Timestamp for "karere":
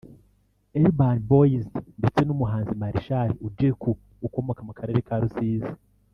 4.79-4.99